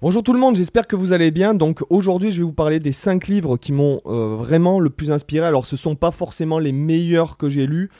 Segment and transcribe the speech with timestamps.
[0.00, 1.54] Bonjour tout le monde, j'espère que vous allez bien.
[1.54, 5.10] Donc aujourd'hui, je vais vous parler des 5 livres qui m'ont euh, vraiment le plus
[5.10, 5.44] inspiré.
[5.44, 7.90] Alors ce sont pas forcément les meilleurs que j'ai lus.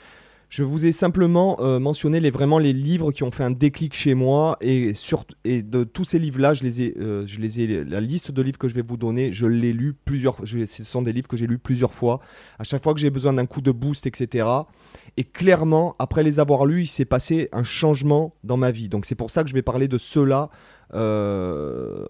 [0.47, 3.93] Je vous ai simplement euh, mentionné les, vraiment les livres qui ont fait un déclic
[3.93, 4.93] chez moi et,
[5.45, 8.57] de tous ces livres-là, je les ai, euh, je les ai, la liste de livres
[8.57, 11.47] que je vais vous donner, je l'ai lu plusieurs, ce sont des livres que j'ai
[11.47, 12.21] lus plusieurs fois.
[12.59, 14.47] À chaque fois que j'ai besoin d'un coup de boost, etc.
[15.17, 18.87] Et clairement, après les avoir lus, il s'est passé un changement dans ma vie.
[18.87, 20.49] Donc c'est pour ça que je vais parler de ceux-là
[20.93, 22.05] euh,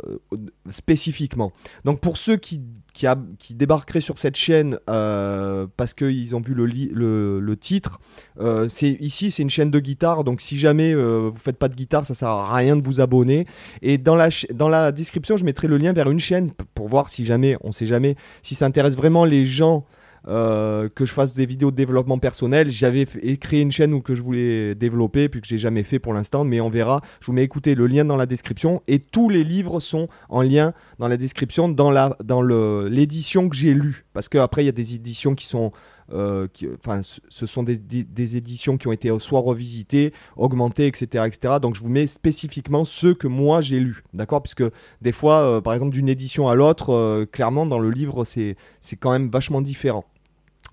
[0.70, 1.52] spécifiquement.
[1.86, 2.62] Donc pour ceux qui,
[2.94, 3.06] qui,
[3.38, 8.00] qui débarqueraient sur cette chaîne euh, parce qu'ils ont vu le titre,
[8.40, 11.76] euh, c'est ici c'est une chaîne de guitare, donc si jamais vous faites pas de
[11.76, 13.46] guitare, ça sert à rien de vous abonner.
[13.82, 17.10] Et dans la, dans la description, je mettrai le lien vers une chaîne pour voir
[17.10, 19.86] si jamais, on sait jamais, si ça intéresse vraiment les gens
[20.30, 22.70] euh, que je fasse des vidéos de développement personnel.
[22.70, 23.06] J'avais
[23.38, 26.44] créé une chaîne où que je voulais développer, puis que j'ai jamais fait pour l'instant,
[26.44, 27.02] mais on verra.
[27.20, 30.44] Je vous mets écouter le lien dans la description et tous les livres sont en
[30.44, 34.70] lien dans la description dans la dans l'édition que j'ai lue, parce qu'après il y
[34.70, 35.72] a des éditions qui sont
[36.12, 41.56] euh, enfin, ce sont des, des, éditions qui ont été soit revisitées, augmentées, etc., etc.
[41.62, 44.42] Donc je vous mets spécifiquement ceux que moi j'ai lus, d'accord?
[44.42, 44.64] Puisque
[45.02, 48.56] des fois, euh, par exemple, d'une édition à l'autre, clairement dans le livre, c'est
[49.00, 50.06] quand même vachement différent.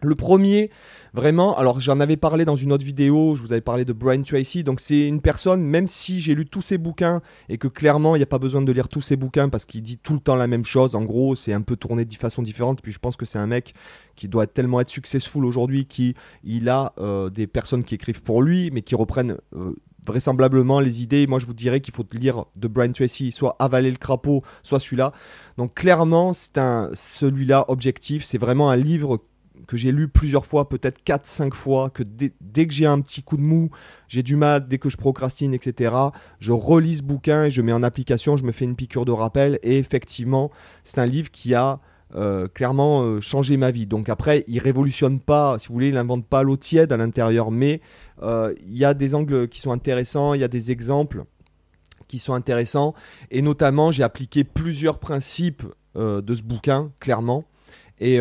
[0.03, 0.71] Le premier,
[1.15, 4.23] vraiment, alors j'en avais parlé dans une autre vidéo, je vous avais parlé de Brian
[4.23, 8.15] Tracy, donc c'est une personne, même si j'ai lu tous ses bouquins et que clairement
[8.15, 10.19] il n'y a pas besoin de lire tous ses bouquins parce qu'il dit tout le
[10.19, 12.99] temps la même chose, en gros c'est un peu tourné de façon différente, puis je
[12.99, 13.75] pense que c'est un mec
[14.17, 18.71] qui doit tellement être successful aujourd'hui qu'il a euh, des personnes qui écrivent pour lui,
[18.73, 19.37] mais qui reprennent...
[19.55, 19.75] Euh,
[20.07, 21.27] vraisemblablement les idées.
[21.27, 24.79] Moi, je vous dirais qu'il faut lire de Brian Tracy, soit Avaler le crapaud, soit
[24.79, 25.13] celui-là.
[25.59, 28.25] Donc, clairement, c'est un celui-là objectif.
[28.25, 29.21] C'est vraiment un livre
[29.67, 33.36] que j'ai lu plusieurs fois, peut-être 4-5 fois, que dès, que j'ai un petit coup
[33.36, 33.70] de mou,
[34.09, 35.95] j'ai du mal, dès que je procrastine, etc.,
[36.39, 39.12] je relis ce bouquin et je mets en application, je me fais une piqûre de
[39.12, 39.59] rappel.
[39.62, 40.50] Et effectivement,
[40.84, 41.81] c'est un livre qui a
[42.14, 43.87] euh, clairement euh, changé ma vie.
[43.87, 47.50] Donc après, il révolutionne pas, si vous voulez, il n'invente pas l'eau tiède à l'intérieur,
[47.50, 47.81] mais
[48.22, 51.25] euh, il y a des angles qui sont intéressants, il y a des exemples
[52.06, 52.94] qui sont intéressants.
[53.32, 55.65] Et notamment, j'ai appliqué plusieurs principes
[55.97, 57.47] de ce bouquin, clairement.
[58.00, 58.21] Et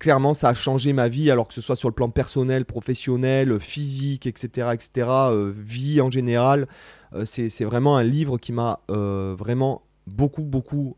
[0.00, 3.60] clairement, ça a changé ma vie, alors que ce soit sur le plan personnel, professionnel,
[3.60, 6.66] physique, etc., etc., euh, vie en général.
[7.12, 10.96] Euh, c'est vraiment un livre qui m'a euh, vraiment beaucoup, beaucoup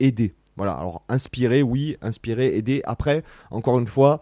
[0.00, 0.34] aidé.
[0.56, 2.80] Voilà, alors inspiré, oui, inspiré, aidé.
[2.84, 4.20] Après, encore une fois,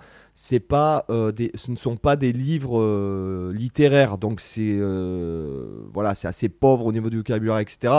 [1.11, 6.49] euh, ce ne sont pas des livres euh, littéraires, donc c'est euh, voilà, c'est assez
[6.49, 7.93] pauvre au niveau du vocabulaire, etc.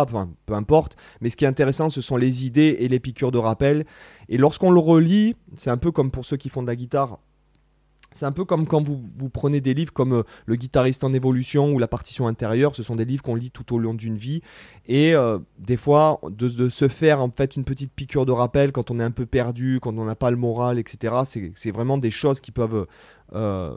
[0.45, 0.97] peu importe.
[1.21, 3.85] Mais ce qui est intéressant, ce sont les idées et les piqûres de rappel.
[4.27, 7.19] Et lorsqu'on le relit, c'est un peu comme pour ceux qui font de la guitare.
[8.15, 11.73] C'est un peu comme quand vous, prenez des livres comme euh, Le guitariste en évolution
[11.73, 12.73] ou La partition intérieure.
[12.73, 14.41] Ce sont des livres qu'on lit tout au long d'une vie.
[14.87, 18.89] Et euh, des fois, de, se faire en fait une petite piqûre de rappel quand
[18.89, 21.51] on est un peu perdu, quand on n'a pas le moral, etc.
[21.55, 22.87] C'est vraiment des choses qui peuvent
[23.33, 23.75] euh,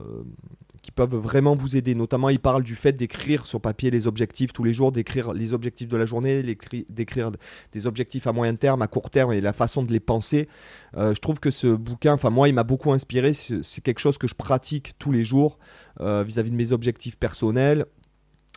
[0.88, 1.94] qui peuvent vraiment vous aider.
[1.94, 5.52] Notamment, il parle du fait d'écrire sur papier les objectifs tous les jours, d'écrire les
[5.52, 6.42] objectifs de la journée,
[6.88, 7.30] d'écrire
[7.72, 10.48] des objectifs à moyen terme, à court terme et la façon de les penser.
[10.96, 13.34] Euh, je trouve que ce bouquin, enfin moi, il m'a beaucoup inspiré.
[13.34, 15.58] C'est quelque chose que je pratique tous les jours
[16.00, 17.84] euh, vis-à-vis de mes objectifs personnels.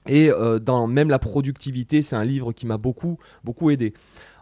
[0.07, 3.93] Et euh, dans même la productivité, c'est un livre qui m'a beaucoup, beaucoup aidé.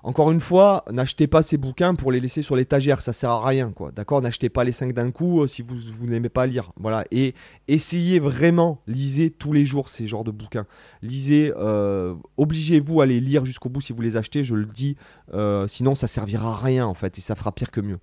[0.04, 3.46] Encore une fois, n'achetez pas ces bouquins pour les laisser sur l'étagère, ça sert à
[3.46, 3.92] rien, quoi.
[3.92, 4.22] D'accord?
[4.22, 6.70] N'achetez pas les 5 d'un coup euh, si vous, n'aimez pas lire.
[6.78, 7.04] Voilà.
[7.12, 7.36] Et
[7.68, 10.66] essayez vraiment, lisez tous les jours ces genres de bouquins.
[11.02, 14.96] Lisez, euh, obligez-vous à les lire jusqu'au bout si vous les achetez, je le dis.
[15.34, 18.00] Euh, sinon, ça servira à rien, en fait, et ça fera pire que mieux.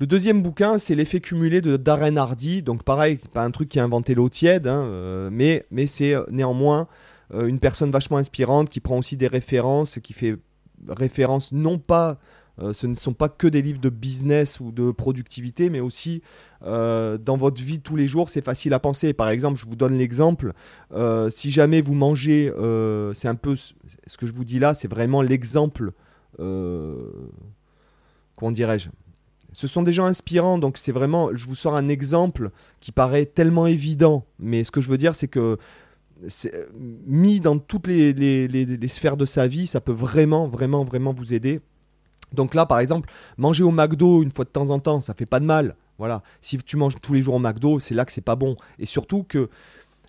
[0.00, 2.62] Le deuxième bouquin, c'est L'effet cumulé de Darren Hardy.
[2.62, 6.14] Donc, pareil, c'est pas un truc qui a inventé l'eau tiède, hein, mais, mais c'est
[6.30, 6.88] néanmoins
[7.32, 10.36] une personne vachement inspirante qui prend aussi des références, qui fait
[10.88, 12.18] références non pas
[12.60, 16.22] euh, ce ne sont pas que des livres de business ou de productivité, mais aussi
[16.64, 19.12] euh, dans votre vie tous les jours, c'est facile à penser.
[19.12, 20.52] Par exemple, je vous donne l'exemple,
[20.92, 22.52] euh, si jamais vous mangez,
[23.14, 25.92] c'est un peu ce que je vous dis là, c'est vraiment l'exemple,
[26.36, 26.92] comment
[28.52, 28.88] dirais-je?
[29.52, 33.24] Ce sont des gens inspirants, donc c'est vraiment, je vous sors un exemple qui paraît
[33.24, 35.58] tellement évident, mais ce que je veux dire, c'est que
[37.06, 41.60] mis dans toutes les, sphères de sa vie, ça peut vraiment, vraiment, vraiment vous aider.
[42.32, 45.26] Donc là, par exemple, manger au McDo une fois de temps en temps, ça fait
[45.26, 45.76] pas de mal.
[45.98, 46.22] Voilà.
[46.40, 48.56] Si tu manges tous les jours au McDo, c'est là que c'est pas bon.
[48.78, 49.48] Et surtout que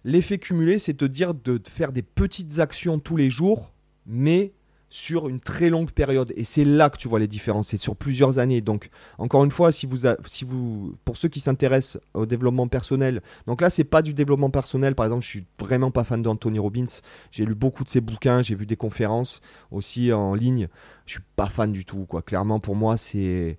[0.04, 3.72] l'effet cumulé, c'est te dire de faire des petites actions tous les jours,
[4.08, 4.54] mais
[4.95, 6.31] sur une très longue période.
[6.38, 8.62] Et c'est là que tu vois les différences, c'est sur plusieurs années.
[8.62, 13.21] Donc, encore une fois, si vous, si vous, pour ceux qui s'intéressent au développement personnel,
[13.45, 14.95] donc là, c'est pas du développement personnel.
[14.95, 16.86] Par exemple, je suis vraiment pas fan d'Anthony Robbins.
[17.30, 20.69] J'ai lu beaucoup de ses bouquins, j'ai vu des conférences aussi en ligne.
[21.06, 22.21] Je suis pas fan du tout, quoi.
[22.21, 23.57] Clairement, pour moi, c'est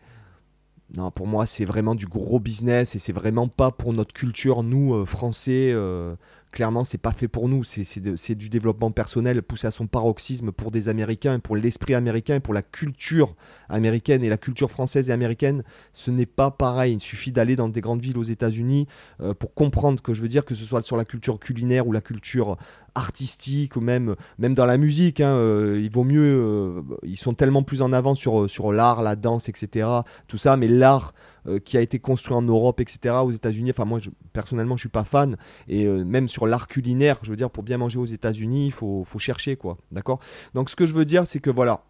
[0.94, 4.62] non, pour moi, c'est vraiment du gros business et c'est vraiment pas pour notre culture,
[4.62, 5.72] nous, euh, Français.
[5.74, 6.14] Euh,
[6.52, 7.64] clairement, c'est pas fait pour nous.
[7.64, 12.54] C'est du développement personnel poussé à son paroxysme pour des Américains, pour l'esprit américain, pour
[12.54, 13.34] la culture
[13.68, 15.64] américaine et la culture française et américaine.
[15.92, 16.94] Ce n'est pas pareil.
[16.94, 18.86] Il suffit d'aller dans des grandes villes aux États-Unis
[19.20, 21.92] euh, pour comprendre que je veux dire, que ce soit sur la culture culinaire ou
[21.92, 22.56] la culture
[22.96, 25.20] artistique ou même, même dans la musique.
[25.20, 26.22] Hein, euh, il vaut mieux.
[26.22, 29.88] Euh, ils sont tellement plus en avant sur, sur l'art, la danse, etc.
[30.26, 31.12] Tout ça, mais l'art
[31.48, 33.70] euh, qui a été construit en Europe, etc., aux États-Unis.
[33.70, 35.36] Enfin, moi, je, personnellement, je suis pas fan.
[35.68, 38.72] Et euh, même sur l'art culinaire, je veux dire, pour bien manger aux États-Unis, il
[38.72, 39.78] faut chercher, quoi.
[39.92, 40.18] D'accord?
[40.54, 41.84] Donc, ce que je veux dire, c'est que voilà,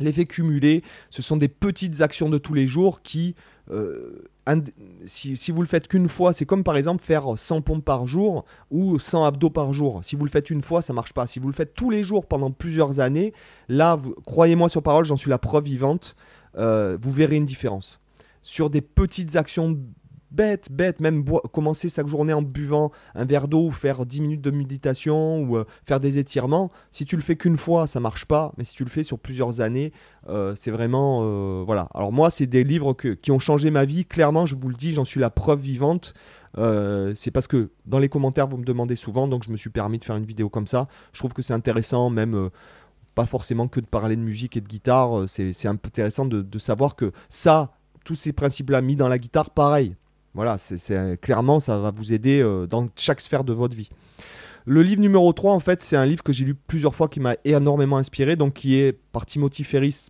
[0.00, 3.34] l'effet cumulé, ce sont des petites actions de tous les jours qui.
[3.70, 4.24] Euh,
[5.06, 8.44] si, vous le faites qu'une fois, c'est comme par exemple faire 100 pompes par jour
[8.70, 10.04] ou 100 abdos par jour.
[10.04, 11.26] Si vous le faites une fois, ça marche pas.
[11.26, 13.32] Si vous le faites tous les jours pendant plusieurs années,
[13.68, 16.14] là, croyez-moi sur parole, j'en suis la preuve vivante,
[16.54, 17.98] vous verrez une différence
[18.46, 19.76] sur des petites actions
[20.36, 24.42] bêtes, bêtes, même commencer chaque journée en buvant un verre d'eau ou faire 10 minutes
[24.42, 26.70] de méditation ou euh, faire des étirements.
[26.90, 29.18] Si tu le fais qu'une fois, ça marche pas, mais si tu le fais sur
[29.18, 29.92] plusieurs années,
[30.28, 31.88] euh, c'est vraiment euh, voilà.
[31.94, 34.04] Alors moi, c'est des livres qui ont changé ma vie.
[34.04, 36.12] Clairement, je vous le dis, j'en suis la preuve vivante.
[37.14, 39.98] c'est parce que dans les commentaires, vous me demandez souvent, donc je me suis permis
[39.98, 40.88] de faire une vidéo comme ça.
[41.12, 42.50] Je trouve que c'est intéressant, même
[43.14, 45.24] pas forcément que de parler de musique et de guitare.
[45.28, 47.72] C'est intéressant de, de savoir que ça,
[48.04, 49.96] tous ces principes-là mis dans la guitare, pareil.
[50.36, 53.88] Voilà, c'est clairement, ça va vous aider euh, dans chaque sphère de votre vie.
[54.66, 57.20] Le livre numéro 3, en fait, c'est un livre que j'ai lu plusieurs fois qui
[57.20, 60.08] m'a énormément inspiré, donc qui est par Timothy Ferris,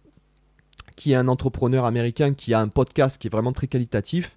[0.97, 4.37] qui est un entrepreneur américain qui a un podcast qui est vraiment très qualitatif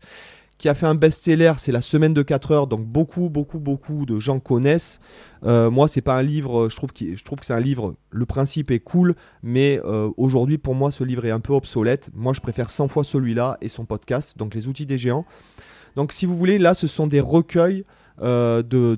[0.60, 4.06] qui a fait un best-seller, c'est La Semaine de 4 heures, donc beaucoup, beaucoup, beaucoup
[4.06, 5.00] de gens connaissent.
[5.46, 8.26] Euh, moi, c'est pas un livre, je trouve, je trouve que c'est un livre, le
[8.26, 12.12] principe est cool, mais euh, aujourd'hui, pour moi, ce livre est un peu obsolète.
[12.14, 15.26] Moi, je préfère 100 fois celui-là et son podcast, donc Les outils des géants.
[15.96, 17.86] Donc, si vous voulez, là, ce sont des recueils
[18.22, 18.98] euh, de,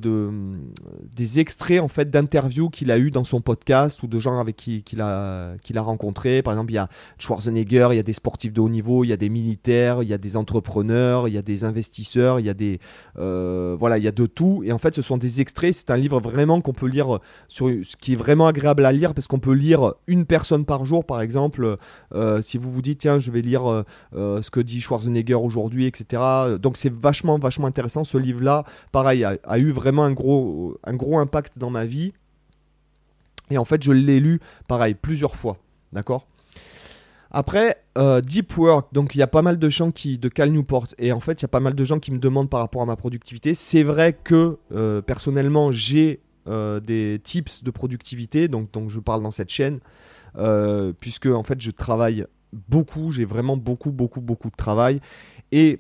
[1.16, 4.56] des extraits en fait d'interviews qu'il a eu dans son podcast ou de gens avec
[4.56, 6.42] qui qu'il a, qu'il a rencontré.
[6.42, 6.90] Par exemple, il y a
[7.20, 10.10] Schwarzenegger, il y a des sportifs de haut niveau, il y a des militaires, il
[10.10, 12.80] y a des entrepreneurs, il y a des investisseurs, il y a des
[13.20, 14.64] euh, voilà, il y a de tout.
[14.66, 15.74] Et en fait, ce sont des extraits.
[15.74, 19.14] C'est un livre vraiment qu'on peut lire sur ce qui est vraiment agréable à lire
[19.14, 21.78] parce qu'on peut lire une personne par jour, par exemple.
[22.14, 23.84] Euh, si vous vous dites tiens, je vais lire
[24.14, 26.58] ce que dit Schwarzenegger aujourd'hui, etc.
[26.60, 28.64] Donc c'est vachement vachement intéressant ce livre-là.
[28.92, 32.14] Pareil a, eu vraiment un gros, impact dans ma vie.
[33.50, 35.58] Et en fait, je l'ai lu, pareil, plusieurs fois.
[35.92, 36.28] D'accord?
[37.32, 40.52] Après, euh, Deep Work, donc il y a pas mal de gens qui, de Cal
[40.52, 42.60] Newport, et en fait, il y a pas mal de gens qui me demandent par
[42.60, 43.54] rapport à ma productivité.
[43.54, 49.24] C'est vrai que euh, personnellement, j'ai euh, des tips de productivité, donc, donc je parle
[49.24, 49.80] dans cette chaîne,
[51.00, 52.26] puisque en fait, je travaille
[52.70, 55.00] beaucoup, j'ai vraiment beaucoup, beaucoup, beaucoup de travail,
[55.52, 55.80] et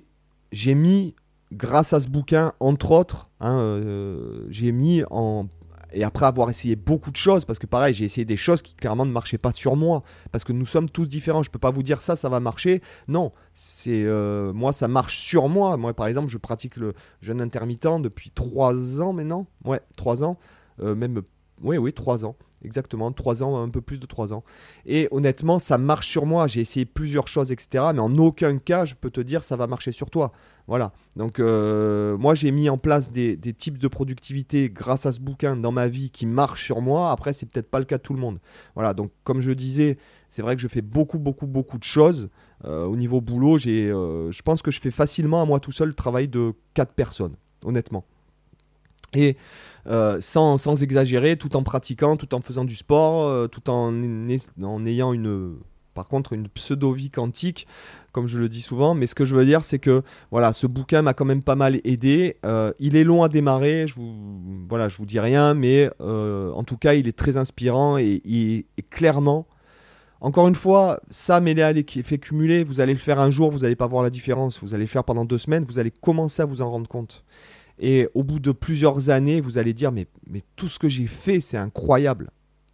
[0.51, 1.15] j'ai mis
[1.51, 5.47] grâce à ce bouquin, entre autres, hein, euh, j'ai mis en.
[5.93, 8.75] Et après avoir essayé beaucoup de choses, parce que pareil, j'ai essayé des choses qui
[8.75, 11.43] clairement ne marchaient pas sur moi, parce que nous sommes tous différents.
[11.43, 12.81] Je ne peux pas vous dire ça, ça va marcher.
[13.09, 15.75] Non, c'est euh, moi, ça marche sur moi.
[15.75, 19.47] Moi, par exemple, je pratique le jeûne intermittent depuis trois ans maintenant.
[19.65, 20.37] Ouais, trois ans.
[20.81, 21.21] Euh, même,
[21.61, 22.37] oui, oui, trois ans.
[22.63, 24.43] Exactement, 3 ans, un peu plus de 3 ans.
[24.85, 26.47] Et honnêtement, ça marche sur moi.
[26.47, 27.85] J'ai essayé plusieurs choses, etc.
[27.93, 30.31] Mais en aucun cas, je peux te dire, ça va marcher sur toi.
[30.67, 30.93] Voilà.
[31.15, 35.55] Donc, euh, moi, j'ai mis en place des, types de productivité grâce à ce bouquin
[35.55, 37.11] dans ma vie qui marchent sur moi.
[37.11, 38.39] Après, c'est peut-être pas le cas de tout le monde.
[38.75, 38.93] Voilà.
[38.93, 39.97] Donc, comme je disais,
[40.29, 42.29] c'est vrai que je fais beaucoup, beaucoup, beaucoup de choses.
[42.65, 45.71] Euh, au niveau boulot, j'ai, euh, je pense que je fais facilement à moi tout
[45.71, 48.05] seul le travail de 4 personnes, honnêtement.
[49.13, 49.37] Et
[49.87, 53.93] euh, sans, exagérer, tout en pratiquant, tout en faisant du sport, euh, tout en,
[54.85, 55.55] ayant une,
[55.93, 57.67] par contre, une pseudo-vie quantique,
[58.11, 58.93] comme je le dis souvent.
[58.93, 61.55] Mais ce que je veux dire, c'est que voilà, ce bouquin m'a quand même pas
[61.55, 62.37] mal aidé.
[62.45, 64.13] Euh, il est long à démarrer, je vous,
[64.69, 68.21] vous dis rien, mais en tout cas, il est très inspirant et,
[68.77, 69.47] est clairement.
[70.23, 73.59] Encore une fois, ça mêlé à l'effet cumulé, vous allez le faire un jour, vous
[73.59, 74.59] n'allez pas voir la différence.
[74.61, 77.23] Vous allez le faire pendant deux semaines, vous allez commencer à vous en rendre compte.
[77.81, 80.07] Et au bout de plusieurs années, vous allez dire, mais,
[80.55, 82.29] tout ce que j'ai fait, c'est incroyable.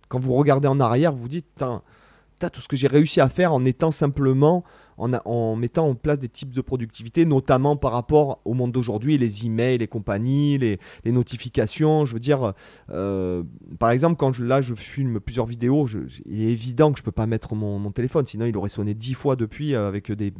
[0.10, 3.64] Quand vous regardez en arrière, vous dites, tout ce que j'ai réussi à faire en
[3.64, 4.66] étant simplement
[4.98, 9.46] en, mettant en place des types de productivité, notamment par rapport au monde d'aujourd'hui, les
[9.46, 12.06] emails, les compagnies, les, notifications.
[12.06, 12.54] Je veux dire,
[12.90, 13.44] euh,
[13.80, 15.88] par exemple, quand je, là je filme plusieurs vidéos,
[16.26, 18.94] il est évident que je ne peux pas mettre mon, téléphone, sinon il aurait sonné
[18.94, 20.34] dix fois depuis euh, avec des,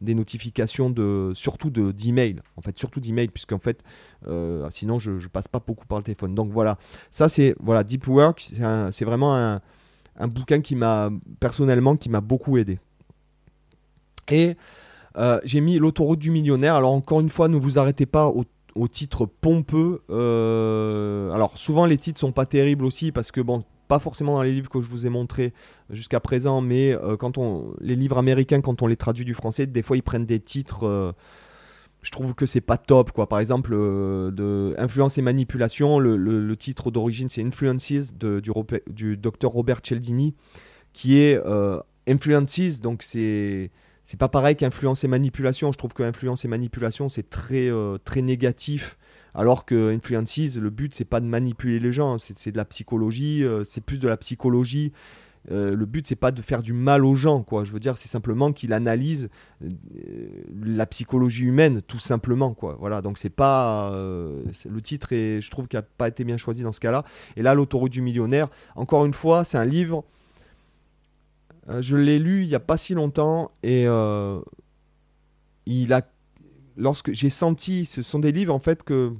[0.00, 2.40] des, notifications de, surtout d'emails.
[2.56, 3.82] en fait, surtout d'emails, puisqu'en fait,
[4.28, 6.34] euh, sinon je ne passe pas beaucoup par le téléphone.
[6.34, 6.78] Donc voilà,
[7.10, 8.52] ça c'est voilà, Deep Work,
[8.90, 9.60] c'est vraiment un,
[10.18, 11.10] un bouquin qui m'a
[11.40, 12.78] personnellement qui m'a beaucoup aidé.
[14.30, 14.56] Et
[15.16, 16.74] euh, j'ai mis l'autoroute du millionnaire.
[16.74, 18.44] Alors encore une fois, ne vous arrêtez pas au,
[18.88, 20.02] titre pompeux.
[20.10, 24.42] Euh, alors souvent les titres sont pas terribles aussi parce que bon, pas forcément dans
[24.42, 25.54] les livres que je vous ai montrés
[25.88, 29.66] jusqu'à présent, mais euh, quand on les livres américains, quand on les traduit du français,
[29.66, 31.14] des fois ils prennent des titres.
[32.02, 33.30] je trouve que c'est pas top quoi.
[33.30, 38.52] Par exemple, de influence et manipulation, le, titre d'origine c'est Influences de, du,
[38.90, 40.34] du docteur Robert Cialdini,
[40.92, 41.40] qui est
[42.06, 43.70] Influences, donc c'est
[44.06, 45.72] c'est pas pareil qu'influence et manipulation.
[45.72, 48.96] Je trouve que influence et manipulation, c'est très, euh, très négatif.
[49.34, 53.44] Alors que influences, le but, c'est pas de manipuler les gens, c'est de la psychologie,
[53.44, 54.92] euh, c'est plus de la psychologie.
[55.50, 57.64] Euh, le but, c'est pas de faire du mal aux gens, quoi.
[57.64, 59.28] Je veux dire, c'est simplement qu'il analyse
[60.64, 62.76] la psychologie humaine, tout simplement, quoi.
[62.78, 63.02] Voilà.
[63.02, 66.72] Donc c'est pas le titre et je trouve qu'il n'a pas été bien choisi dans
[66.72, 67.02] ce cas-là.
[67.36, 68.48] Et là, l'autoroute du millionnaire.
[68.76, 70.04] Encore une fois, c'est un livre
[71.68, 74.40] je l'ai lu il n'y a pas si longtemps et euh,
[75.66, 76.02] il a,
[76.76, 79.12] lorsque j'ai senti, ce sont des livres en fait que,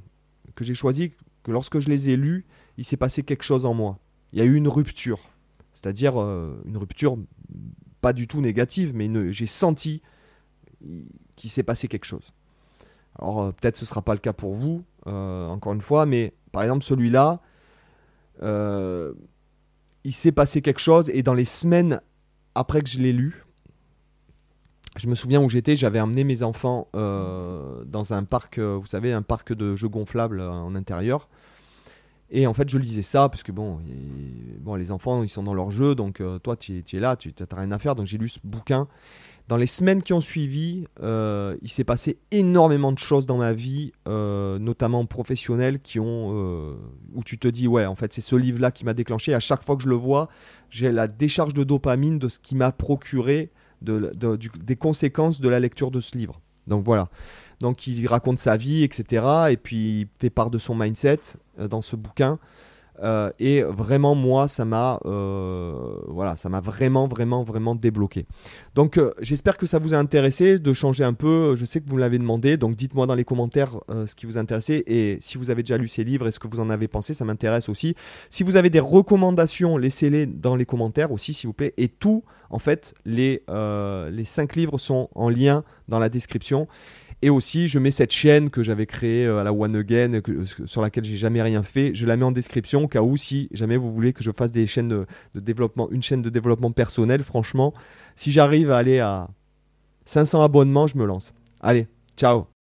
[0.60, 1.12] j'ai choisi,
[1.42, 2.46] que lorsque je les ai lus,
[2.78, 3.98] il s'est passé quelque chose en moi.
[4.32, 5.18] Il y a eu une rupture,
[5.72, 7.18] c'est-à-dire euh, une rupture
[8.00, 10.02] pas du tout négative, mais j'ai senti
[11.34, 12.32] qu'il s'est passé quelque chose.
[13.18, 16.84] Alors peut-être ce sera pas le cas pour vous, encore une fois, mais par exemple
[16.84, 17.40] celui-là,
[18.42, 22.00] il s'est passé quelque chose et dans les semaines
[22.56, 23.44] après que je l'ai lu,
[24.96, 28.86] je me souviens où j'étais, j'avais amené mes enfants euh, dans un parc, euh, vous
[28.86, 31.28] savez, un parc de jeux gonflables euh, en intérieur.
[32.30, 33.78] Et en fait, je lisais ça, parce que bon,
[34.60, 37.56] bon les enfants, ils sont dans leur jeu, donc toi, tu es, là, tu n'as
[37.56, 37.94] rien à faire.
[37.94, 38.88] Donc j'ai lu ce bouquin.
[39.48, 43.92] Dans les semaines qui ont suivi, il s'est passé énormément de choses dans ma vie,
[44.06, 46.76] notamment professionnelles, qui ont,
[47.14, 49.34] où tu te dis, ouais, en fait, c'est ce livre-là qui m'a déclenché.
[49.34, 50.28] À chaque fois que je le vois,
[50.68, 53.50] j'ai la décharge de dopamine de ce qui m'a procuré
[53.82, 56.40] des conséquences de la lecture de ce livre.
[56.66, 57.08] Donc voilà.
[57.60, 59.24] Donc il raconte sa vie, etc.
[59.50, 61.20] Et puis il fait part de son mindset
[61.58, 62.38] euh, dans ce bouquin.
[63.02, 68.26] Euh, et vraiment, moi, ça m'a, euh, voilà, ça m'a vraiment, vraiment, vraiment débloqué.
[68.74, 71.56] Donc, euh, j'espère que ça vous a intéressé de changer un peu.
[71.56, 74.84] Je sais que vous l'avez demandé, donc dites-moi dans les commentaires ce qui vous intéressait
[74.86, 77.14] et si vous avez déjà lu ces livres et ce que vous en avez pensé,
[77.14, 77.94] ça m'intéresse aussi.
[78.30, 81.74] Si vous avez des recommandations, laissez-les dans les commentaires aussi, s'il vous plaît.
[81.76, 86.68] Et tout, en fait, les les cinq livres sont en lien dans la description.
[87.22, 90.20] Et aussi, je mets cette chaîne que j'avais créée euh, à la One Again,
[90.66, 91.94] sur laquelle j'ai jamais rien fait.
[91.94, 94.50] Je la mets en description au cas où, si jamais vous voulez que je fasse
[94.50, 97.72] des chaînes de, de développement, une chaîne de développement personnel, franchement,
[98.14, 99.28] si j'arrive à aller à
[100.04, 101.32] 500 abonnements, je me lance.
[101.60, 102.46] Allez, ciao